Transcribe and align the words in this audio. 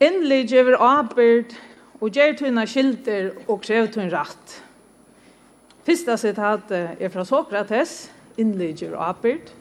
Endelig 0.00 0.46
gjør 0.48 0.78
arbeid 0.80 1.50
og 2.00 2.08
gjør 2.16 2.38
tøyne 2.38 2.62
skilter 2.64 3.26
og 3.44 3.58
krev 3.60 3.90
tøyne 3.92 4.08
rett. 4.14 4.54
Fyrsta 5.84 6.16
sitatet 6.16 6.96
er 6.96 7.12
fra 7.12 7.26
Sokrates, 7.28 8.08
endelig 8.40 8.78
gjør 8.80 8.96
arbeid. 9.10 9.52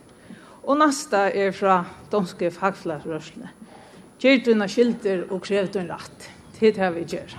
Og 0.63 0.79
neste 0.79 1.25
er 1.35 1.51
fra 1.51 1.81
Donske 2.11 2.53
fagflatrørslene. 2.55 3.51
Gjør 4.23 4.41
tøyne 4.47 4.71
skilter 4.71 5.27
og 5.27 5.43
krev 5.43 5.67
tøyne 5.75 5.91
rett. 5.91 6.31
Det 6.55 6.75
er 6.79 6.95
vi 6.95 7.03
gjør. 7.03 7.35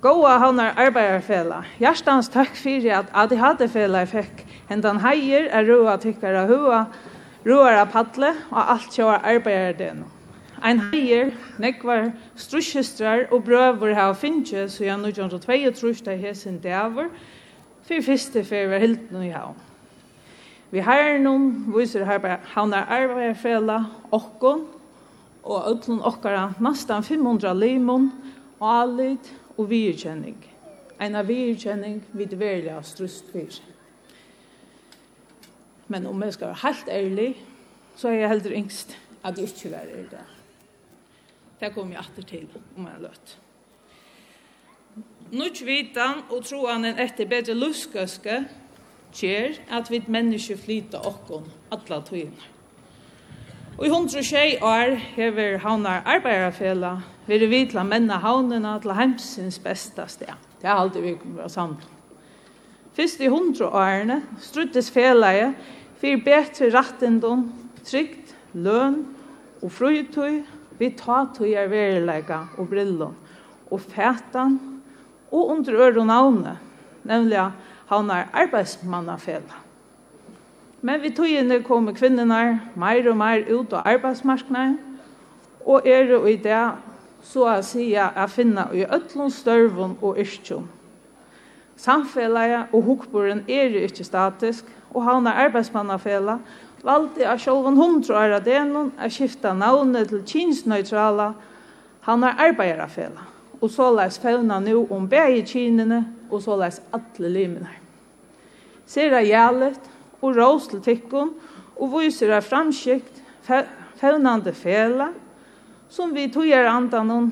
Gåa 0.00 0.34
havnar 0.40 0.76
arbeidarfela. 0.80 1.64
Hjertans 1.76 2.32
takk 2.32 2.56
fyrir 2.56 3.02
at 3.02 3.12
ADHD-fela 3.12 4.06
fekk 4.08 4.46
hendan 4.68 5.04
heier 5.04 5.52
er 5.52 5.68
roa 5.68 6.00
tykkara 6.00 6.48
hua, 6.48 6.86
roa 7.44 7.80
av 7.82 7.90
padle 7.92 8.32
og 8.48 8.62
alt 8.62 8.94
sjåar 8.94 9.26
arbeidardenu. 9.28 10.14
Ein 10.62 10.80
heier, 10.90 11.30
nekvar 11.58 12.10
strusjestrar 12.36 13.28
og 13.30 13.44
brøver 13.46 13.94
hava 13.94 14.14
finnje, 14.18 14.68
så 14.68 14.84
jeg 14.84 14.98
nu 14.98 15.12
gjør 15.12 15.38
22 15.38 16.04
da 16.04 16.16
hesen 16.18 16.58
dæver, 16.62 17.12
for 17.82 18.04
fyrste 18.04 18.44
fer 18.44 18.68
var 18.68 18.82
hilden 18.82 19.22
i 19.22 19.30
havn. 19.32 19.56
Vi 20.70 20.82
har 20.84 21.16
noen 21.22 21.70
viser 21.72 22.04
havnar 22.04 22.90
arbeidsfela, 22.92 23.78
okkon, 24.12 24.66
og 25.48 25.68
öllun 25.70 26.02
okkara 26.04 26.50
nastan 26.60 27.02
500 27.02 27.54
limon, 27.56 28.10
alit 28.60 29.32
og 29.56 29.70
virkjenning. 29.70 30.36
Eina 31.00 31.22
virkjenning 31.22 32.02
vid 32.12 32.34
verja 32.36 32.80
strust 32.82 33.30
fyr 33.32 33.60
Men 35.88 36.06
om 36.06 36.22
jeg 36.22 36.32
skal 36.34 36.50
være 36.50 36.62
helt 36.62 36.88
ærlig, 36.88 37.28
så 37.96 38.08
er 38.08 38.12
jeg 38.12 38.28
heller 38.28 38.58
yngst 38.58 38.98
at 39.24 39.38
jeg 39.38 39.48
ikke 39.48 39.74
er 39.74 39.80
ærlig. 39.80 40.37
Det 41.60 41.74
kommer 41.74 41.96
jeg 41.96 42.04
alltid 42.04 42.24
til 42.30 42.48
om 42.76 42.86
jeg 42.86 43.02
løtt. 43.02 43.34
Nutt 45.28 45.60
vitan 45.66 46.22
og 46.30 46.44
troanen 46.46 46.98
etter 47.02 47.28
bedre 47.28 47.56
luskøske 47.58 48.38
kjer 49.14 49.58
at 49.74 49.90
vi 49.90 50.00
mennesker 50.06 50.56
flyter 50.60 51.04
okkon 51.04 51.48
alla 51.74 51.98
tøyene. 52.06 52.54
Og 53.78 53.86
i 53.86 53.90
hundre 53.92 54.24
tjei 54.26 54.56
år 54.64 54.96
hever 55.14 55.60
havnar 55.62 56.02
arbeidarfela, 56.08 56.96
vil 57.28 57.44
vi 57.50 57.60
til 57.68 57.78
å 57.78 57.86
menne 57.86 58.16
havnene 58.18 58.72
til 58.82 58.94
heimsins 58.98 59.60
beste 59.62 60.06
sted. 60.10 60.32
Det 60.58 60.66
er 60.66 60.74
alltid 60.74 61.04
vi 61.04 61.14
kommer 61.20 61.46
å 61.46 61.52
samle. 61.52 61.86
Først 62.98 63.20
i 63.22 63.30
hundre 63.30 63.68
årene 63.70 64.22
struttes 64.42 64.90
felaget 64.90 65.54
for 66.00 66.24
bedre 66.24 66.70
rettendom, 66.74 67.44
trygt, 67.86 68.34
løn 68.54 69.04
og 69.62 69.70
frøytøy 69.70 70.40
Vi 70.78 70.90
tar 70.94 71.30
tog 71.34 71.50
er 71.50 71.68
verilega 71.70 72.44
og 72.58 72.68
brillon, 72.70 73.16
og 73.70 73.80
fætan, 73.80 74.58
og 75.32 75.48
under 75.50 75.74
øre 75.74 76.04
navnet, 76.06 76.58
nemlig 77.04 77.50
havnar 77.88 78.28
arbeidsmannafellet. 78.32 79.56
Men 80.82 81.02
vi 81.02 81.10
togene 81.10 81.62
kommer 81.62 81.92
kvinnerne 81.92 82.60
mer 82.78 83.10
og 83.10 83.16
mer 83.18 83.42
ut 83.50 83.72
av 83.72 83.82
arbeidsmarknaden, 83.84 84.78
og 85.66 85.86
er 85.88 86.14
i 86.30 86.36
det 86.36 86.64
så 87.22 87.48
å 87.50 87.62
si 87.66 87.90
å 87.98 88.26
finne 88.30 88.68
i 88.72 88.86
øtlån 88.86 89.32
størven 89.34 89.96
og 90.00 90.20
yrkjøn. 90.22 90.68
Samfellet 91.78 92.72
og 92.72 92.82
hukboren 92.86 93.42
er 93.48 93.74
ikke 93.82 94.06
statisk, 94.06 94.64
og 94.94 95.04
havner 95.04 95.42
arbeidsmannafellet 95.44 96.38
valde 96.82 97.26
av 97.30 97.40
sjolvan 97.42 97.76
hundra 97.76 98.20
år 98.22 98.36
av 98.38 98.44
denon 98.46 98.92
å 98.94 99.10
skifta 99.10 99.54
navnet 99.56 100.10
til 100.12 100.22
kinsnøytrala 100.26 101.32
han 102.08 102.24
er 102.24 102.38
arbeiderafela. 102.48 103.26
Og 103.58 103.70
så 103.74 103.90
leis 103.92 104.20
fevna 104.22 104.60
nå 104.62 104.84
om 104.94 105.08
begge 105.10 105.42
kinene, 105.50 106.04
og 106.30 106.42
så 106.44 106.56
leis 106.56 106.80
alle 106.94 107.48
Ser 108.86 109.12
jeg 109.12 109.32
gjallet 109.32 109.90
og 110.20 110.36
rås 110.36 110.68
til 110.68 110.80
tikkun, 110.80 111.34
og 111.78 111.92
viser 112.00 112.32
av 112.34 112.46
framskikt 112.46 113.20
fevnande 114.00 114.52
fela, 114.52 115.12
som 115.88 116.14
vi 116.14 116.28
togjer 116.32 116.66
andanon 116.68 117.28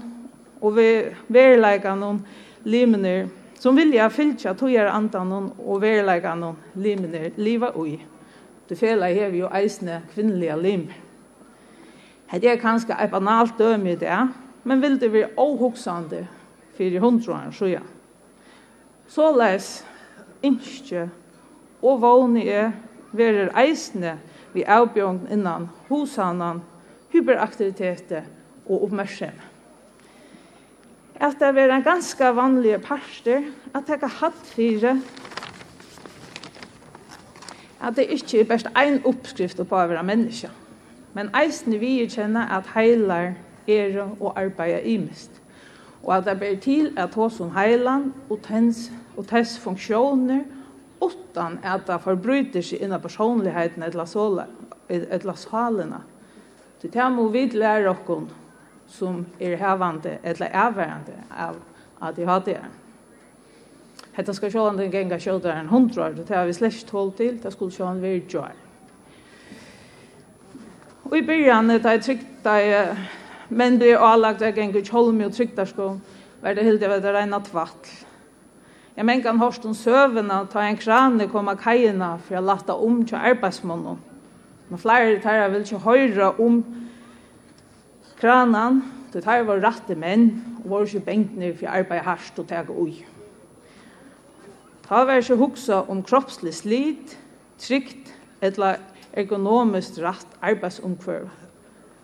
og 0.60 0.76
vi 0.76 0.90
verleikanon 1.28 2.20
limner, 2.64 3.28
som 3.58 3.76
vilja 3.76 4.08
fylkja 4.10 4.54
togjer 4.54 4.88
andanon 4.90 5.50
og 5.58 5.80
verleikanon 5.82 6.56
limner 6.74 7.32
liva 7.36 7.72
ui. 7.76 7.98
Det 8.68 8.78
fela 8.78 9.10
her 9.14 9.30
vi 9.30 9.42
jo 9.44 9.50
eisne 9.54 10.00
kvinnelige 10.14 10.56
lim. 10.62 10.86
Det 12.32 12.50
er 12.50 12.58
kanskje 12.58 12.96
et 12.98 13.10
banalt 13.10 13.58
døm 13.58 13.86
i 13.86 13.94
det, 13.94 14.16
men 14.64 14.82
vil 14.82 14.98
det 15.00 15.12
være 15.12 15.34
åhugsande 15.38 16.26
for 16.76 16.98
hundroen, 17.00 17.52
så 17.52 17.70
ja. 17.70 17.84
Så 19.06 19.30
les 19.38 19.84
innskje 20.42 21.06
og 21.82 22.00
vågne 22.02 22.42
er 22.42 22.72
verer 23.16 23.52
eisne 23.56 24.16
vi 24.54 24.64
avbjørn 24.64 25.26
innan 25.32 25.68
hosanan, 25.90 26.62
hyperaktiviteter 27.12 28.26
og 28.66 28.88
oppmerksomhet. 28.88 29.52
At 31.16 31.38
det 31.40 31.56
er 31.56 31.72
en 31.72 31.84
ganske 31.84 32.32
vanlig 32.36 32.76
parster 32.84 33.46
at 33.72 33.88
jeg 33.88 34.02
har 34.02 34.16
hatt 34.20 34.50
fire 34.50 34.96
at 37.80 37.96
det 37.96 38.06
ikke 38.10 38.40
er 38.40 38.44
bare 38.44 38.86
en 38.86 39.00
oppskrift 39.04 39.60
på 39.60 39.76
å 39.76 39.88
være 39.88 40.02
menneske. 40.06 40.50
Men 41.14 41.30
eisen 41.36 41.78
vi 41.80 41.98
kjenner 42.08 42.48
at 42.52 42.68
heilar 42.74 43.34
er 43.68 43.98
og 44.20 44.32
arbeider 44.36 44.84
imest. 44.84 45.30
Og 46.02 46.16
at 46.16 46.24
det 46.24 46.38
ber 46.40 46.58
til 46.62 46.92
at 46.96 47.14
hos 47.14 47.40
om 47.40 47.50
heilan 47.56 48.12
og 48.30 48.38
tens, 48.42 48.90
og 49.16 49.26
tens 49.26 49.58
funksjoner 49.58 50.44
utan 51.02 51.58
at 51.64 51.86
det 51.86 52.00
forbryter 52.04 52.64
seg 52.64 52.84
innan 52.84 53.02
personligheten 53.02 53.82
eller, 53.82 54.04
sola, 54.04 54.46
eller 54.88 55.34
salene. 55.34 56.02
Det 56.82 57.12
må 57.12 57.28
vi 57.28 57.48
lære 57.52 57.90
oss 57.90 58.32
som 58.86 59.26
er 59.40 59.56
hevande 59.56 60.18
eller 60.22 60.52
avværende 60.54 61.16
av 61.30 61.56
ADHD-en. 62.00 62.85
Hetta 64.16 64.32
skal 64.32 64.50
sjálvan 64.50 64.78
den 64.80 64.90
genga 64.90 65.18
skjótar 65.20 65.58
en 65.58 65.68
hundrar, 65.68 66.14
det 66.16 66.32
har 66.32 66.46
vi 66.48 66.54
slett 66.56 66.86
tål 66.88 67.12
til, 67.18 67.36
det 67.42 67.52
skulle 67.52 67.74
sjálvan 67.74 68.00
være 68.00 68.22
gjør. 68.32 68.54
Og 71.04 71.16
i 71.18 71.22
byrjan, 71.22 71.68
da 71.84 71.92
jeg 71.94 72.02
trykta, 72.02 72.54
men 73.48 73.76
det 73.78 73.92
er 73.92 74.02
avlagt, 74.02 74.40
jeg 74.42 74.56
genga 74.56 74.80
kjolmi 74.80 75.26
og 75.26 75.34
tryktarsko, 75.36 75.90
var 76.40 76.56
det 76.56 76.64
hildi 76.64 76.88
av 76.88 77.02
det 77.04 77.12
reina 77.14 77.40
tvattl. 77.44 77.92
Jeg 78.96 79.04
mengan 79.04 79.36
hårst 79.36 79.66
om 79.68 79.74
søvna, 79.76 80.38
ta 80.48 80.62
en 80.64 80.78
krane 80.80 81.26
koma 81.28 81.52
kajina 81.60 82.14
for 82.16 82.38
jeg 82.38 82.46
latta 82.46 82.78
om 82.80 83.02
til 83.04 83.18
arbeidsmånen. 83.20 83.98
Men 84.70 84.80
flere 84.80 85.18
tar 85.20 85.50
vil 85.52 85.66
ikke 85.66 85.82
høyra 85.84 86.30
om 86.40 86.62
kranan, 88.16 88.80
det 89.12 89.22
tar 89.26 89.44
var 89.44 89.60
rette 89.60 89.94
menn, 89.94 90.30
og 90.64 90.70
var 90.70 90.88
ikke 90.88 91.04
bengt 91.04 91.36
ned 91.36 91.58
for 91.60 91.68
arbeid 91.68 92.02
harst 92.08 92.40
og 92.40 92.48
tega 92.48 92.72
ui. 92.72 93.04
Ta 94.88 95.02
var 95.02 95.18
ikke 95.18 95.34
huksa 95.34 95.80
om 95.90 96.02
kroppslig 96.02 96.54
slit, 96.54 97.16
trygt 97.58 98.12
eller 98.42 98.76
ergonomisk 99.12 99.98
rett 99.98 100.36
arbeidsomkvør. 100.42 101.26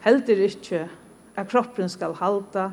Heldur 0.02 0.40
ikke 0.42 0.88
at 1.36 1.48
kroppen 1.48 1.88
skal 1.88 2.16
halda 2.18 2.70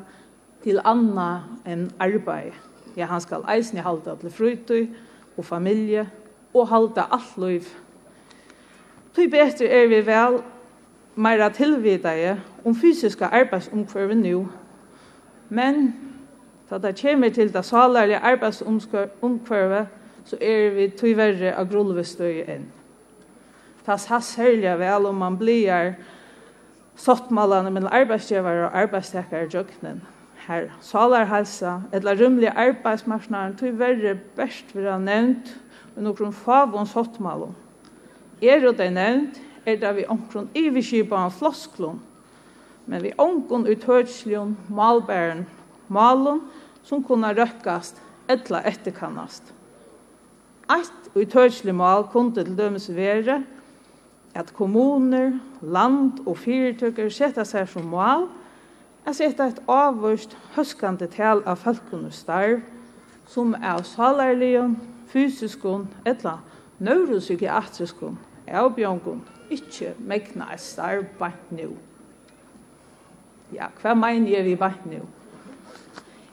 til 0.64 0.80
anna 0.84 1.44
enn 1.68 1.90
arbeid. 2.02 2.56
Ja, 2.96 3.06
han 3.06 3.22
skal 3.22 3.46
eisen 3.54 3.78
halda 3.78 4.16
til 4.18 4.34
frytøy 4.34 4.88
og 5.36 5.44
familie 5.44 6.08
og 6.54 6.68
halda 6.68 7.06
alt 7.14 7.38
liv. 7.38 7.70
Tøy 9.14 9.30
betre 9.30 9.70
er 9.70 9.86
vi 9.88 10.02
vel 10.06 10.40
meira 11.14 11.48
tilvidaje 11.54 12.34
om 12.64 12.74
fysiska 12.74 13.30
arbeidsomkvørve 13.30 14.14
nu. 14.14 14.48
Men 15.48 15.94
da 16.70 16.78
det 16.78 16.98
kommer 17.00 17.28
til 17.28 17.52
det 17.52 17.64
salarlige 17.64 18.18
arbeidsomkvørve, 18.18 19.86
så 20.24 20.36
er 20.40 20.70
vi 20.76 20.88
tyverre 20.96 21.54
av 21.56 21.70
grullvistøy 21.70 22.44
enn. 22.48 22.68
Tas 23.86 24.06
has 24.10 24.34
herliga 24.38 24.76
vel 24.78 25.08
om 25.08 25.20
man 25.22 25.38
blir 25.40 25.94
sottmalene 27.00 27.72
mellom 27.72 27.92
arbeidsgivere 27.92 28.68
og 28.68 28.76
arbeidstekere 28.82 29.46
i 29.46 29.52
jøkkenen. 29.54 30.02
Her 30.46 30.68
salarhelsa, 30.84 31.80
etla 31.94 32.14
rymlige 32.16 32.52
arbeidsmarsnaren 32.58 33.56
verre 33.78 34.18
best 34.36 34.74
vil 34.74 34.88
ha 34.90 34.98
nevnt 34.98 35.54
med 35.94 36.04
noen 36.04 36.32
favon 36.32 36.88
sottmalene. 36.88 37.54
Er 38.42 38.64
det 38.72 38.92
nevnt, 38.92 39.40
er 39.66 39.76
det 39.76 39.96
vi 39.96 40.06
omkron 40.08 40.48
iverskipa 40.56 41.26
av 41.26 41.34
flosklund, 41.36 42.00
men 42.86 43.02
vi 43.02 43.12
omkron 43.18 43.68
utørslion 43.68 44.56
malbæren 44.68 45.44
malon 45.88 46.40
som 46.82 47.04
kunne 47.04 47.34
røkkast 47.36 48.00
etla 48.28 48.62
etterkannast. 48.64 49.52
Eitt 50.70 51.08
og 51.16 51.24
tøyslig 51.32 51.74
mal 51.74 52.04
kunde 52.12 52.44
til 52.44 52.58
dømes 52.58 52.90
være 52.94 53.40
at 54.34 54.52
kommuner, 54.54 55.32
land 55.62 56.20
og 56.26 56.38
fyrtøkker 56.38 57.10
setta 57.10 57.44
seg 57.44 57.66
som 57.68 57.88
mal 57.90 58.28
at 59.06 59.16
setta 59.18 59.48
et 59.50 59.58
avvurst 59.66 60.36
høskande 60.54 61.08
tal 61.10 61.42
av 61.48 61.58
folkene 61.64 62.12
starv 62.14 62.60
som 63.30 63.54
er 63.54 63.82
salarligen, 63.86 64.76
fysiskon, 65.10 65.88
etla 66.06 66.38
neuropsykiatriskon, 66.82 68.18
avbjørngon, 68.50 69.20
ikkje 69.50 69.94
megna 69.98 70.52
et 70.54 70.62
starv 70.62 71.06
bant 71.18 71.52
nu. 71.54 71.74
Ja, 73.54 73.70
hva 73.82 73.94
mener 73.98 74.30
jeg 74.36 74.46
vi 74.46 74.56
bant 74.58 74.86
nu? 74.86 75.02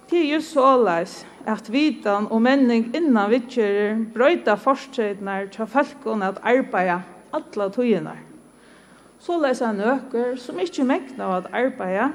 Det 0.08 0.20
er 0.22 0.30
jo 0.38 0.40
så 0.40 0.70
leis 0.80 1.26
at 1.44 1.68
vitan 1.68 2.30
og 2.32 2.40
menning 2.46 2.94
innan 2.96 3.28
vittjører 3.32 3.98
brøyta 4.14 4.54
forstrednar 4.56 5.50
til 5.52 5.68
falkon 5.68 6.24
at 6.24 6.40
arbeida 6.48 7.02
alla 7.36 7.68
Så 9.20 9.40
leis 9.42 9.62
er 9.62 9.76
nøkker 9.76 10.38
som 10.40 10.60
ikkje 10.60 10.86
mekna 10.88 11.26
av 11.26 11.34
at 11.42 11.52
arbeida, 11.52 12.12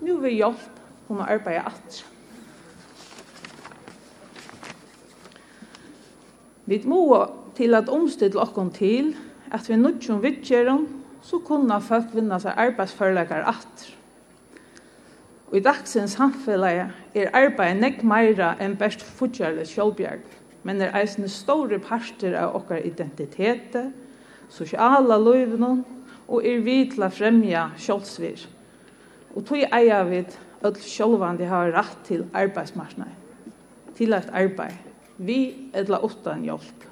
nu 0.00 0.20
vil 0.22 0.36
hjelp 0.36 1.10
om 1.10 1.24
å 1.24 1.26
arbeide 1.26 1.64
atre. 1.66 2.06
Vi 6.66 6.80
må 6.86 7.02
til 7.56 7.74
at 7.74 7.90
omstille 7.92 8.40
okkon 8.40 8.70
til 8.70 9.14
at 9.50 9.66
vi 9.68 9.76
nudgjum 9.76 10.22
vittjøren 10.22 10.86
så 11.24 11.42
kunna 11.42 11.80
folk 11.82 12.14
vinna 12.14 12.38
seg 12.38 12.54
arbeidsførleikar 12.68 13.42
atre. 13.50 14.03
Og 15.54 15.60
i 15.60 15.62
dagsins 15.62 16.16
samfellet 16.18 16.88
er 17.14 17.28
arbeid 17.30 17.76
nekk 17.78 18.00
meira 18.02 18.56
enn 18.58 18.72
best 18.74 19.04
futjarlig 19.06 19.68
sjálfbjerg, 19.70 20.24
men 20.66 20.80
er 20.82 20.90
eisne 20.98 21.28
store 21.30 21.78
parter 21.78 22.34
av 22.34 22.56
okkar 22.58 22.80
identitet, 22.82 23.76
sosiala 24.50 25.14
løyvnum, 25.22 25.84
og 26.26 26.42
er 26.42 26.58
vi 26.66 26.80
til 26.90 27.06
å 27.06 27.10
fremja 27.14 27.68
sjálfsvir. 27.78 28.42
Og 29.36 29.46
tog 29.46 29.62
eia 29.78 30.00
vi 30.08 30.24
öll 30.66 30.80
sjálfandi 30.82 31.46
har 31.46 31.70
rett 31.76 32.02
til 32.10 32.26
arbeidsmarsnei, 32.34 33.12
til 33.94 34.18
eit 34.18 34.34
arbeid, 34.34 34.74
vi 35.22 35.70
etla 35.70 36.02
utan 36.02 36.42
hjelp. 36.42 36.88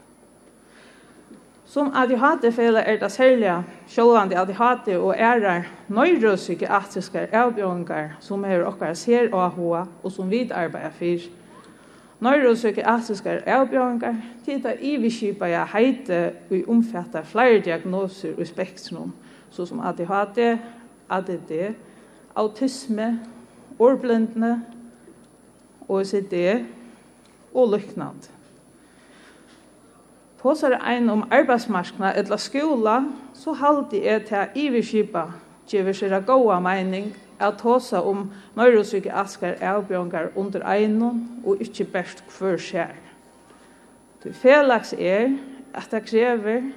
Som 1.73 1.89
ADHD-fele 1.95 2.79
er 2.79 2.99
det 3.01 3.09
særlig 3.13 3.65
sjålande 3.89 4.37
ADHD 4.37 4.97
og 4.97 5.15
ærer 5.17 5.63
nøyre 5.89 6.35
psykiatriske 6.37 7.29
som 8.21 8.45
er 8.45 8.65
okkar 8.69 8.93
ser 8.95 9.33
og 9.33 9.51
hoa 9.51 9.87
og 10.03 10.13
som 10.13 10.31
vidarbeider 10.31 10.91
for. 10.99 11.31
Nøyre 12.21 12.53
psykiatriske 12.55 13.39
avbjørninger 13.49 14.15
tida 14.45 14.75
iviskipa 14.81 15.49
jeg 15.49 15.67
heite 15.73 16.19
og 16.51 16.69
omfatter 16.69 17.25
flere 17.25 17.61
diagnoser 17.65 18.37
og 18.39 18.47
spektrum, 18.47 19.15
såsom 19.51 19.81
ADHD, 19.81 20.59
ADD, 21.11 21.75
autisme, 22.35 23.21
årblindne, 23.79 24.63
OCD 25.89 26.35
og 27.55 27.73
lyknande. 27.73 28.42
Påsar 30.43 30.79
ein 30.83 31.11
om 31.11 31.25
arbeidsmarkna 31.31 32.15
eller 32.15 32.37
skola, 32.37 33.05
så 33.35 33.53
haldi 33.55 34.01
eg 34.03 34.25
til 34.27 34.57
iverskipa, 34.59 35.29
gjever 35.71 35.95
seg 35.95 36.25
goa 36.27 36.57
meining, 36.61 37.13
at 37.39 37.61
tåsa 37.63 38.01
om 38.03 38.25
mørusvike 38.59 39.13
askar 39.15 39.55
avbjørngar 39.63 40.33
under 40.35 40.65
einon 40.67 41.23
og 41.45 41.63
ikkje 41.63 41.87
best 41.95 42.25
hver 42.35 42.59
skjer. 42.59 42.99
Det 44.23 44.35
felags 44.35 44.93
er 44.99 45.31
at 45.75 45.95
det 45.95 46.05
krever 46.11 46.69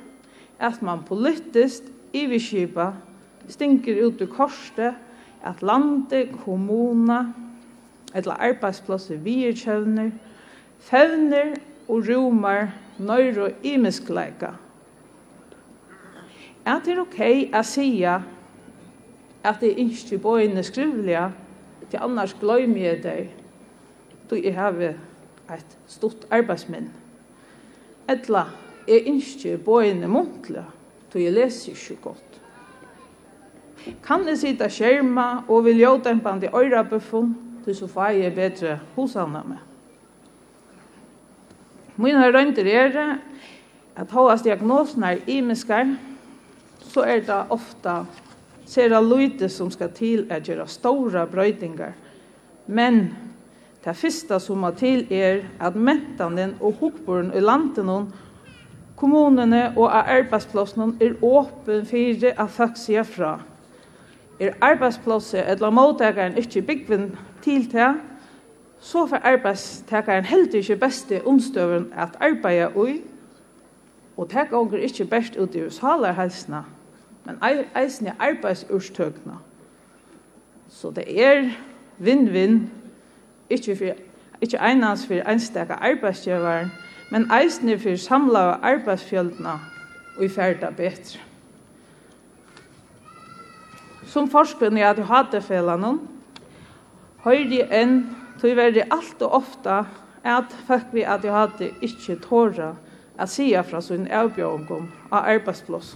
at 0.59 0.81
man 0.85 1.01
politisk 1.05 1.89
iverskipa 2.13 2.91
stinker 3.49 4.05
ut 4.05 4.21
i 4.21 4.29
korset, 4.29 4.93
at 5.45 5.61
landet, 5.61 6.31
kommuna, 6.45 7.33
eller 8.13 8.41
arbeidsplasser 8.41 9.17
vi 9.21 9.43
er 9.49 9.57
kjøvner, 9.57 10.09
fevner 10.79 11.55
og 11.89 12.05
romar 12.09 12.71
nøyre 12.99 13.51
imiskleika. 13.63 14.53
Er 16.65 16.79
det 16.85 16.97
ok 16.97 17.19
å 17.53 17.61
si 17.65 17.89
at 18.05 19.59
det 19.61 19.75
ikke 19.77 20.17
bøyene 20.17 20.63
skrivelige, 20.65 21.27
til 21.89 22.01
annars 22.01 22.33
gløymer 22.39 22.81
jeg 22.81 23.01
deg, 23.03 23.33
då 24.29 24.39
jeg 24.41 24.55
har 24.57 24.79
et 25.53 25.75
stort 25.87 26.25
arbeidsminn. 26.33 26.89
Etla, 28.09 28.47
jeg 28.87 29.05
ikke 29.05 29.57
bøyene 29.61 30.09
muntlige, 30.09 30.65
då 31.13 31.21
jeg 31.21 31.33
leser 31.33 31.77
ikke 31.77 32.01
godt. 32.01 32.41
Kan 34.01 34.25
jeg 34.27 34.41
sitte 34.41 34.69
skjerma 34.69 35.45
og 35.47 35.67
vil 35.67 35.77
gjøre 35.77 36.01
den 36.07 36.19
på 36.19 36.33
dempende 36.33 36.49
øyrebuffen, 36.49 37.35
då 37.65 37.73
så 37.73 37.87
får 37.87 38.17
jeg 38.17 38.35
bedre 38.35 38.79
hosene 38.95 39.43
med. 39.45 39.74
Mine 41.97 42.27
røynter 42.31 42.67
er 42.67 43.17
at 43.95 44.11
hos 44.11 44.41
diagnosen 44.43 45.03
er 45.03 45.21
imiskar, 45.27 45.95
så 46.79 47.05
er 47.07 47.21
det 47.23 47.37
ofta 47.49 48.03
sera 48.65 48.99
lite 49.01 49.49
som 49.49 49.71
skal 49.71 49.93
til 49.95 50.25
at 50.29 50.43
gjøre 50.43 50.67
store 50.67 51.27
brøytingar. 51.27 51.93
Men 52.67 53.15
det 53.85 53.95
første 53.95 54.39
som 54.39 54.57
må 54.57 54.71
til 54.75 55.05
er 55.13 55.43
at 55.61 55.75
mentanen 55.75 56.55
og 56.59 56.73
hokboren 56.81 57.31
i 57.35 57.39
landen 57.39 58.11
kommunene 58.95 59.73
og 59.77 59.91
arbeidsplassene 59.91 60.95
er 61.01 61.19
åpen 61.21 61.85
for 61.85 62.31
at 62.31 62.49
folk 62.49 62.79
sier 62.79 63.03
fra. 63.03 63.37
Er 64.39 64.57
arbeidsplasset 64.61 65.45
eller 65.47 65.71
mottakeren 65.71 66.37
ikke 66.37 66.61
byggven 66.61 67.11
til 67.43 67.69
til, 67.71 67.93
så 68.85 69.07
får 69.07 69.17
arbeidstakeren 69.17 70.25
heldig 70.25 70.55
ikke 70.55 70.75
beste 70.75 71.21
omstøveren 71.25 71.87
at 71.97 72.09
arbeide 72.19 72.71
ui, 72.77 73.01
og 74.17 74.29
det 74.31 74.49
gonger 74.49 74.77
ikke 74.77 75.05
best 75.05 75.37
ut 75.37 75.55
i 75.55 75.69
salarhelsene, 75.69 76.63
men 77.25 77.39
eisen 77.81 78.07
er 78.07 78.13
arbeidsurstøkene. 78.19 79.33
Så 80.69 80.91
det 80.91 81.25
er 81.25 81.49
vinn-vinn, 81.97 82.69
ikke, 83.49 83.75
for, 83.75 83.85
ikke 84.41 84.61
einans 84.61 85.07
for 85.07 85.29
einstaka 85.29 85.73
arbeidsgjøveren, 85.73 86.69
men 87.11 87.25
eisen 87.41 87.69
er 87.69 87.79
for 87.81 87.95
samla 87.95 88.39
arbeidsfjøldene 88.61 89.55
og 90.17 90.25
i 90.25 90.29
ferda 90.29 90.69
betre. 90.69 91.19
Som 94.05 94.29
forskerne 94.29 94.79
i 94.79 94.85
ADHD-felene, 94.85 95.95
høyre 97.25 97.65
enn 97.81 97.97
tog 98.41 98.55
verði 98.57 98.85
alt 98.91 99.21
og 99.25 99.39
ofta 99.41 99.83
at 100.25 100.55
folk 100.67 100.93
vi 100.93 101.05
at 101.05 101.23
jeg 101.23 101.35
hadde 101.35 101.69
ikke 101.85 102.17
tåra 102.23 102.73
å 103.19 103.27
si 103.29 103.51
fra 103.67 103.81
sin 103.81 104.07
avbjørngum 104.11 104.89
av 105.11 105.29
arbeidsplass. 105.35 105.93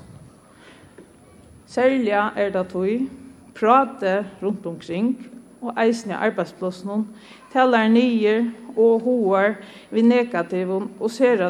Særlig 1.69 2.15
er 2.15 2.53
det 2.53 2.65
tog 2.71 3.09
prate 3.57 4.23
rundt 4.41 4.65
omkring 4.65 5.15
og 5.59 5.75
eisne 5.81 6.15
arbeidsplassen 6.15 7.07
taler 7.53 7.89
nye 7.91 8.35
og 8.75 9.03
hoer 9.03 9.57
vi 9.91 10.05
negativum 10.05 10.87
og 10.99 11.11
ser 11.11 11.49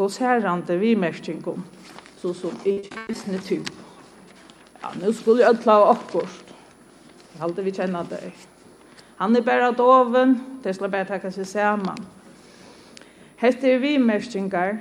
og 0.00 0.08
særande 0.10 0.78
vi 0.80 0.94
merkingum 0.96 1.62
så 2.20 2.34
som 2.36 2.56
ikke 2.64 2.90
kristne 3.06 3.38
typ. 3.44 3.68
Ja, 4.82 4.92
nu 5.00 5.12
skulle 5.12 5.44
jeg 5.44 5.60
ta 5.64 5.76
akkurat. 5.90 6.54
Jeg 7.32 7.40
halte 7.40 7.64
vi 7.64 7.72
kjenner 7.72 8.08
det 8.08 8.20
Han 9.20 9.36
er 9.36 9.44
bare 9.44 9.74
doven, 9.76 10.38
det 10.64 10.72
skal 10.74 10.88
bare 10.88 11.04
takke 11.04 11.28
seg 11.34 11.44
sammen. 11.44 11.98
Hette 13.40 13.68
er 13.68 13.82
vi 13.82 13.98
merskinger 14.00 14.78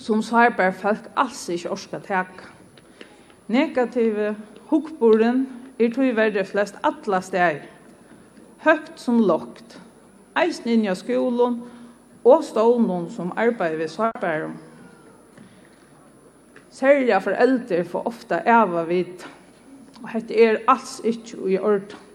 som 0.00 0.22
svarbar 0.22 0.72
folk 0.74 1.06
alls 1.14 1.44
ikke 1.52 1.70
orska 1.70 2.00
teka. 2.02 2.48
Negative 3.46 4.32
hukboren 4.72 5.44
er 5.78 5.94
tog 5.94 6.10
verre 6.18 6.44
flest 6.46 6.82
atla 6.86 7.22
steg, 7.22 7.62
høgt 8.66 8.98
som 8.98 9.22
lokt, 9.22 9.78
eisen 10.34 10.74
inn 10.74 10.90
i 10.90 10.98
skolen 10.98 11.60
og 12.26 12.44
stålen 12.50 13.08
som 13.14 13.30
arbeider 13.38 13.78
ved 13.78 13.94
svarbæren. 13.94 14.58
Særlig 16.70 17.22
foreldre 17.22 17.84
får 17.84 18.06
ofte 18.10 18.42
æva 18.46 18.86
vidt, 18.90 19.26
og 20.02 20.14
hette 20.18 20.34
er 20.34 20.62
alls 20.66 20.98
ikke 21.04 21.44
i 21.46 21.58
ordet. 21.58 22.09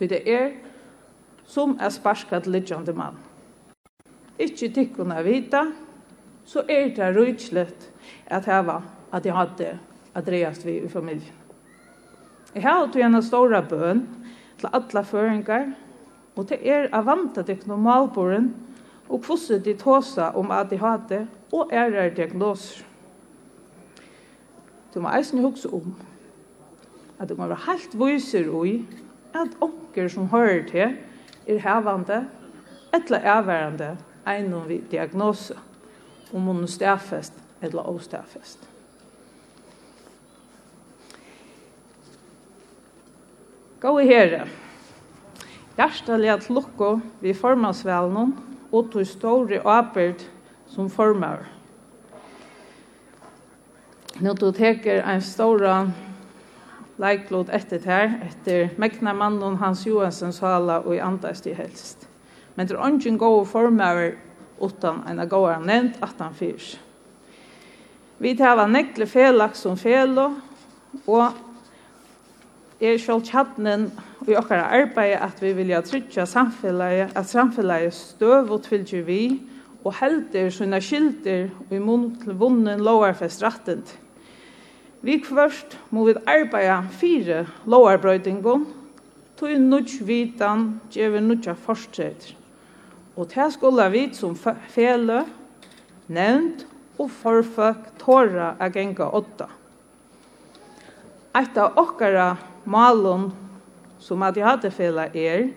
Ty 0.00 0.06
det 0.08 0.22
er 0.24 0.54
som 1.44 1.74
er 1.76 1.90
sparskat 1.92 2.46
til 2.48 2.94
mann. 2.96 3.18
Ikki 4.40 4.70
tikkuna 4.72 5.20
vita, 5.20 5.66
så 6.44 6.62
er 6.68 6.94
det 6.96 7.16
rujtslet 7.16 7.90
at 8.26 8.46
heva 8.48 8.78
at 9.12 9.26
jeg 9.26 9.34
hadde 9.36 9.66
at 9.68 10.22
Andreas 10.22 10.64
vi 10.64 10.78
i 10.78 10.88
familien. 10.88 11.34
Jeg 12.54 12.62
har 12.62 12.86
hatt 12.86 12.96
en 12.96 13.22
stor 13.22 13.52
bøn 13.68 14.06
til 14.58 14.68
alle 14.72 15.04
føringar, 15.04 15.66
og 16.36 16.48
det 16.48 16.58
er 16.64 16.88
av 16.92 17.04
vanta 17.04 17.42
til 17.42 17.60
normalboren 17.66 18.54
og 19.08 19.20
kvosset 19.22 19.64
de 19.64 19.74
tåsa 19.74 20.30
om 20.34 20.50
at 20.50 20.72
jeg 20.72 20.80
hadde 20.80 21.26
og 21.52 21.68
er 21.72 21.92
er 21.92 22.14
diagnoser. 22.14 22.86
Du 24.94 25.00
må 25.00 25.12
eisen 25.12 25.44
hugsa 25.44 25.68
om 25.68 25.94
at 27.18 27.28
du 27.28 27.36
må 27.36 27.46
være 27.46 27.66
helt 27.66 27.98
viser 27.98 28.48
ui 28.48 28.86
at 29.34 29.54
om 29.60 29.79
onker 29.90 30.08
som 30.08 30.28
hører 30.30 30.62
til, 30.70 30.96
er 31.46 31.58
hevande 31.58 32.28
eller 32.94 33.26
avværende 33.26 33.96
egnom 34.26 34.68
vi 34.68 34.80
diagnose, 34.90 35.54
om 36.32 36.46
hun 36.46 36.62
er 36.62 36.66
stafest 36.66 37.32
eller 37.62 37.88
ostafest. 37.88 38.68
Gå 43.80 43.98
i 43.98 44.06
herre. 44.06 44.46
Hjertelig 45.76 46.30
at 46.30 46.50
lukko 46.50 47.00
vi 47.20 47.34
formasvelen 47.34 48.36
og 48.70 48.92
tog 48.92 49.06
store 49.06 49.62
åpert 49.64 50.22
som 50.68 50.90
formar. 50.90 51.48
Nå 54.20 54.34
du 54.34 54.52
teker 54.52 55.02
en 55.02 55.22
stor 55.22 55.64
leiklod 57.00 57.50
etter 57.56 57.80
her, 57.84 58.12
etter 58.28 58.74
mekna 58.80 59.14
mannen 59.16 59.56
Hans 59.60 59.86
Johansens 59.86 60.40
hala 60.44 60.80
og 60.84 60.94
i 60.94 61.02
andast 61.02 61.46
i 61.48 61.54
helst. 61.56 62.06
Men 62.56 62.68
det 62.68 62.76
er 62.76 62.88
ingen 62.88 63.18
gode 63.18 63.46
former 63.48 64.12
utan 64.60 65.02
en 65.08 65.22
gode 65.28 65.56
nevnt 65.64 66.00
at 66.02 66.20
han 66.20 66.34
fyrs. 66.36 66.74
Vi 68.20 68.34
tar 68.36 68.66
nekle 68.68 69.06
felak 69.08 69.56
som 69.56 69.78
felo, 69.80 70.34
og 71.06 71.32
er 72.80 72.98
selv 73.00 73.24
tjattnen 73.24 73.86
i 74.28 74.36
okkara 74.36 74.66
arbeid 74.76 75.16
at 75.16 75.40
vi 75.40 75.54
vilja 75.56 75.80
tryggja 75.84 76.26
samfélagi, 76.28 77.08
at 77.16 77.28
samfellegi 77.28 77.90
støv 77.96 78.52
og 78.52 78.68
fylgjer 78.68 79.06
vi, 79.06 79.22
og 79.84 79.94
helder 79.96 80.50
sina 80.52 80.80
skilder 80.84 81.48
og 81.62 81.72
i 81.72 81.80
munn 81.80 82.10
til 82.20 82.36
vunnen 82.36 82.84
lovarfest 82.84 83.42
rattend. 83.42 83.96
Vi 85.00 85.16
kvørst 85.24 85.78
må 85.90 86.04
vi 86.10 86.14
arbeida 86.28 86.82
fire 86.92 87.44
lovarbrøytingon, 87.64 88.66
tog 89.40 89.54
nudj 89.56 90.02
vitan, 90.04 90.74
djever 90.92 91.22
nudja 91.24 91.54
forstreter. 91.56 92.34
Og 93.16 93.30
det 93.32 93.46
skulle 93.54 93.86
vi 93.92 94.02
som 94.14 94.36
fele, 94.36 95.22
nevnt 96.08 96.66
og 97.00 97.08
forføk 97.22 97.86
tåra 98.00 98.54
a 98.60 98.68
genga 98.68 99.08
åtta. 99.16 99.48
Eit 101.36 101.56
av 101.56 101.78
okkara 101.80 102.34
malon 102.68 103.30
som 104.02 104.20
at 104.26 104.36
jeg 104.36 104.44
hadde 104.44 104.72
fele 104.74 105.06
er, 105.14 105.48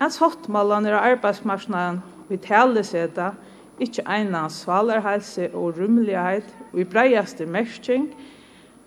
at 0.00 0.14
sottmalan 0.14 0.86
er 0.86 0.96
arbeidsmarsnaden 0.96 2.00
vi 2.28 2.38
taleseta, 2.40 3.32
ikkje 3.78 4.04
eina 4.10 4.46
svalerhelse 4.52 5.50
og 5.52 5.76
rumlighet 5.78 6.48
og 6.72 6.80
i 6.82 6.88
breiaste 6.88 7.46
mersking, 7.46 8.08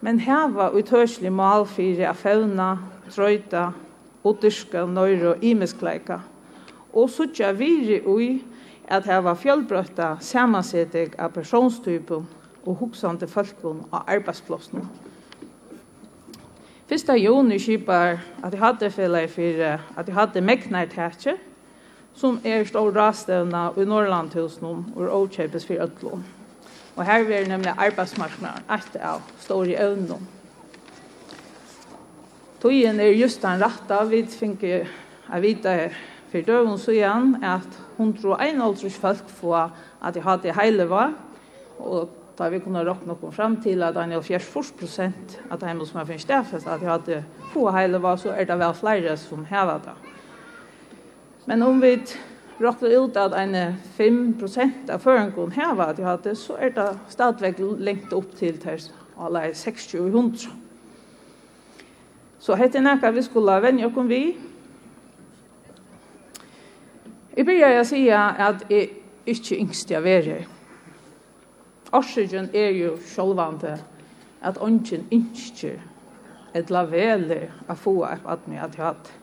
men 0.01 0.19
heva 0.19 0.71
utørslig 0.73 1.31
mal 1.33 1.65
fyrir 1.69 2.09
a 2.09 2.13
fevna, 2.17 2.77
trøyta, 3.13 3.71
utyrska, 4.25 4.85
nøyre 4.85 5.35
og 5.35 5.43
imeskleika. 5.45 6.19
Og 6.93 7.09
suttja 7.09 7.51
viri 7.55 8.01
ui 8.05 8.41
at 8.91 9.05
heva 9.07 9.35
fjallbrøtta 9.37 10.15
samansetting 10.19 11.13
av 11.21 11.31
personstypen 11.35 12.25
og 12.65 12.75
hugsande 12.81 13.27
folkun 13.27 13.85
og 13.91 14.01
arbeidsplåsna. 14.07 14.83
Fyrsta 16.91 17.15
juni 17.15 17.55
skipar 17.61 18.17
at 18.43 18.51
jeg 18.51 18.59
hadde 18.59 18.91
felleg 18.91 19.29
for 19.31 19.63
at 20.01 20.07
jeg 20.07 20.15
hadde 20.17 20.41
megnartætje, 20.43 21.37
som 22.13 22.41
er 22.43 22.65
stor 22.67 22.91
rastevna 22.91 23.69
i 23.77 23.85
Norrlandhusen 23.87 24.65
og 24.95 25.15
åkjøpes 25.21 25.65
for 25.65 25.83
ødlån. 25.85 26.40
Og 26.95 27.05
her 27.07 27.25
er 27.31 27.47
nemlig 27.47 27.73
arbeidsmarknaden 27.77 28.67
et 28.75 28.95
av 29.01 29.21
store 29.39 29.77
evnen. 29.79 30.27
Tøyen 32.61 32.99
er 32.99 33.15
just 33.15 33.41
den 33.41 33.61
rette. 33.63 33.99
Vi 34.09 34.25
finner 34.29 34.65
jeg 35.31 35.41
vite 35.41 35.75
for 36.31 36.47
døven 36.47 36.77
så 36.79 36.93
igjen 36.93 37.35
at 37.43 37.79
151 37.97 38.97
folk 39.01 39.29
får 39.39 39.71
at 40.01 40.15
de 40.15 40.23
hadde 40.23 40.53
hele 40.59 40.87
var. 40.89 41.15
Og 41.79 42.09
da 42.37 42.49
vi 42.49 42.59
kunne 42.63 42.83
råkne 42.85 43.13
noen 43.13 43.33
frem 43.35 43.57
til 43.63 43.83
at 43.83 43.97
han 43.99 44.13
er 44.13 44.23
40 44.23 44.77
prosent 44.79 45.37
av 45.49 45.59
de 45.61 45.73
som 45.85 45.99
har 45.99 46.07
finnet 46.09 46.23
stedfest 46.23 46.67
at 46.67 46.81
de 46.81 46.89
hadde 46.89 47.23
få 47.53 47.67
hele 47.75 48.01
var, 48.01 48.17
så 48.17 48.35
er 48.35 48.47
det 48.49 48.59
vel 48.59 48.75
flere 48.77 49.17
som 49.19 49.45
har 49.49 49.73
det. 49.83 49.95
Men 51.45 51.63
om 51.65 51.81
vi 51.81 51.97
råkna 52.61 52.89
ut 52.89 53.17
at 53.17 53.33
en 53.37 53.55
5% 53.97 54.89
av 54.93 54.99
føringen 54.99 55.51
her 55.51 55.73
var 55.75 55.93
at 55.93 55.99
hadde, 56.05 56.35
så 56.35 56.55
er 56.59 56.69
det 56.75 56.89
stadigvæk 57.09 57.59
lengt 57.79 58.13
opp 58.13 58.35
til 58.37 58.57
til 58.61 58.91
alle 59.19 59.51
60-100. 59.51 60.49
Så 62.39 62.55
hette 62.57 62.81
nekka 62.81 63.11
vi 63.11 63.21
skulle 63.21 63.61
vende 63.61 63.85
oss 63.85 64.09
vi. 64.09 64.37
Jeg 67.37 67.45
begynner 67.45 67.79
å 67.79 67.85
si 67.87 68.07
at 68.09 68.65
jeg 68.69 68.89
ikke 69.25 69.59
yngst 69.61 69.91
jeg 69.91 70.03
er 70.03 70.25
her. 70.25 70.47
Årsøkjen 71.93 72.49
er 72.53 72.71
jo 72.75 72.97
sjølvande 73.05 73.77
at 74.41 74.57
ånden 74.61 75.05
yngst 75.11 75.65
et 76.55 76.69
laveler 76.69 77.49
å 77.69 77.75
få 77.75 78.01
opp 78.03 78.27
at 78.27 78.47
jeg 78.49 78.59
hadde. 78.59 79.17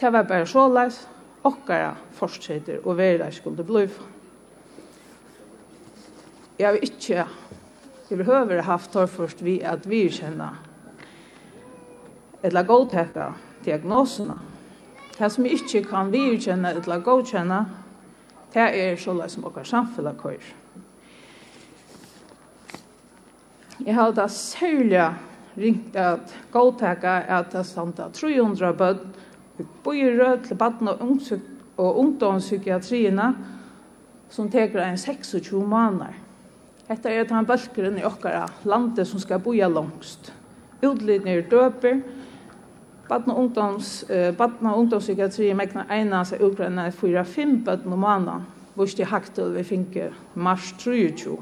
Det 0.00 0.12
var 0.12 0.26
bare 0.26 0.46
så 0.46 0.66
leis, 0.68 1.08
okkara 1.44 1.94
fortsetter 2.16 2.82
og 2.84 2.96
vera 2.98 3.30
skulle 3.32 3.64
bli. 3.66 3.86
Jeg 6.58 6.68
har 6.68 6.78
ikke 6.82 7.26
jeg 8.12 8.18
behøver 8.18 8.60
haft 8.62 8.92
tar 8.92 9.06
først 9.08 9.40
vi 9.40 9.54
at 9.64 9.86
vi 9.88 10.02
kjenner 10.12 10.58
eller 12.44 12.66
godtekka 12.68 13.30
diagnosene. 13.64 14.34
Det 15.16 15.30
som 15.32 15.46
ikke 15.46 15.80
kan 15.86 16.10
vi 16.12 16.36
kjenne 16.36 16.74
eller 16.74 17.00
godkjenne, 17.00 17.60
det 18.52 18.66
er 18.82 19.00
sånn 19.00 19.22
som 19.32 19.46
okkar 19.48 19.64
samfunnet 19.64 20.20
kører. 20.20 20.50
Jeg 23.80 23.94
har 23.96 24.12
da 24.12 24.28
særlig 24.28 25.08
ringt 25.56 25.96
at 25.96 26.36
godtekka 26.52 27.16
at 27.32 27.52
det 27.54 27.64
er 27.64 28.12
300 28.12 28.74
bøtt 28.76 29.06
Vi 29.58 29.66
bor 29.84 29.92
rød 29.94 30.44
til 30.44 30.54
baden 30.54 30.88
og, 30.88 30.98
og 31.76 31.98
ungdomspsykiatriene, 31.98 33.34
som 34.30 34.50
teker 34.50 34.82
en 34.82 34.98
26 34.98 35.66
måneder. 35.66 36.14
Dette 36.88 37.08
er 37.08 37.24
den 37.24 37.46
bølgeren 37.46 37.98
i 37.98 38.04
okkara 38.04 38.46
landet 38.64 39.06
som 39.06 39.20
skal 39.20 39.40
boja 39.40 39.68
langst. 39.68 40.32
Utlidene 40.82 41.30
er 41.30 41.48
døper, 41.50 42.00
og 43.08 43.38
ungdoms, 43.38 44.04
eh, 44.10 44.36
badna 44.36 44.74
ungdomspsykiatri 44.74 45.52
mekna 45.54 45.84
eina 45.90 46.24
seg 46.24 46.40
utgrenna 46.40 46.90
fyra 46.90 47.24
fem 47.24 47.58
badna 47.64 47.96
mana, 47.96 48.40
vurs 48.76 48.94
til 48.94 49.04
haktel 49.04 49.52
vi 49.54 49.62
finke 49.62 50.10
mars 50.34 50.72
23. 50.78 51.36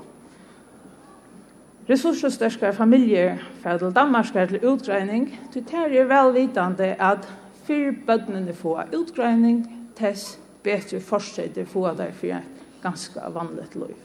Resurssterskare 1.90 2.72
familier 2.72 3.38
fer 3.62 3.78
til 3.78 3.94
Danmark 3.94 4.32
til 4.32 4.66
utgreining, 4.66 5.38
til 5.52 5.64
er 5.72 6.04
velvitande 6.04 6.96
at 6.98 7.28
fyrir 7.64 7.94
bødnene 8.06 8.54
få 8.54 8.78
utgreining, 8.96 9.64
tess 9.96 10.38
betre 10.62 11.00
fortsetter 11.00 11.64
få 11.68 11.86
der 11.96 12.12
for 12.12 12.26
et 12.26 12.64
ganske 12.82 13.20
vanligt 13.34 13.74
liv. 13.74 13.96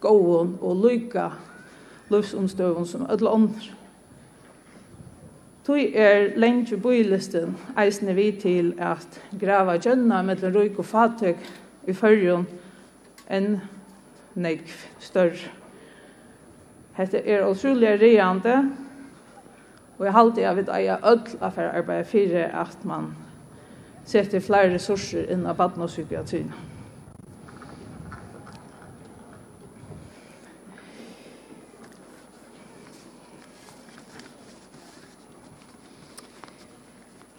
Gåen 0.00 0.58
og 0.60 0.76
lykka 0.84 1.28
livsomstøven 2.10 2.86
som 2.86 3.06
ødel 3.10 3.28
ånder. 3.28 3.70
Tui 5.64 5.94
er 5.96 6.34
lenge 6.36 6.76
bøylisten 6.76 7.54
eisne 7.80 8.12
vi 8.14 8.30
til 8.36 8.74
at 8.78 9.20
grava 9.40 9.78
gjønna 9.80 10.20
mellom 10.22 10.52
røyk 10.52 10.78
og 10.78 10.84
fatøk 10.84 11.40
i 11.88 11.94
fyrrjon 11.96 12.44
enn 13.32 13.54
neik 14.36 14.68
større. 15.00 15.48
Hette 16.98 17.22
er 17.24 17.46
utrolig 17.48 17.96
reande 18.02 18.58
Og 19.98 20.04
jeg 20.06 20.12
halte 20.12 20.40
jeg 20.40 20.56
vil 20.56 20.70
eie 20.74 20.96
ødel 21.06 21.38
av 21.40 21.54
for 21.54 21.70
arbeid 21.70 22.04
for 22.10 22.38
at 22.64 22.84
man 22.84 23.12
setter 24.04 24.40
flere 24.40 24.74
ressurser 24.74 25.30
inn 25.32 25.46
av 25.46 25.56
baden 25.56 25.82
og 25.82 25.88
psykiatrien. 25.88 26.52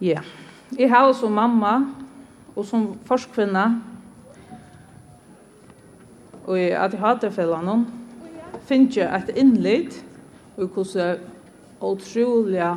Ja. 0.02 0.22
Jeg 0.78 0.90
har 0.90 1.14
som 1.14 1.32
mamma 1.32 1.76
og 2.56 2.66
som 2.66 2.88
forskvinne 3.08 3.66
og 6.46 6.60
at 6.60 6.94
jeg 6.94 7.02
hater 7.02 7.32
fellene 7.34 7.80
finner 8.68 9.00
jeg 9.00 9.22
et 9.24 9.32
innlitt 9.40 9.96
og 10.58 10.76
hvordan 10.76 11.24
otroliga 11.84 12.75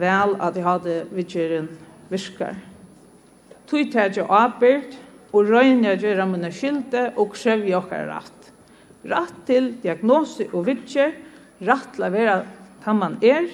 vel 0.00 0.36
at 0.40 0.56
jeg 0.56 0.66
hadde 0.66 0.96
vidgjeren 1.14 1.68
viskar. 2.10 2.56
Tui 3.70 3.86
tætje 3.90 4.24
avbyrd 4.26 4.96
og 5.30 5.50
røyne 5.50 5.92
jeg 5.92 6.02
gjøre 6.04 6.26
mine 6.26 6.50
skylde 6.54 7.10
og 7.16 7.34
krev 7.36 7.66
jokkar 7.68 8.08
rett. 8.10 8.48
Rett 9.06 9.36
til 9.48 9.72
diagnose 9.82 10.48
og 10.52 10.66
vidgjer, 10.66 11.14
rett 11.64 11.92
til 11.94 12.06
å 12.06 12.12
være 12.12 12.38
hva 12.84 12.96
man 12.96 13.18
er, 13.22 13.46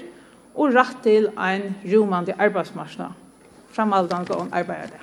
og 0.56 0.72
rett 0.72 1.02
til 1.04 1.28
en 1.36 1.68
romande 1.84 2.34
arbeidsmarsna. 2.40 3.10
Framaldene 3.76 4.24
går 4.26 4.46
om 4.46 4.54
arbeidet. 4.56 5.02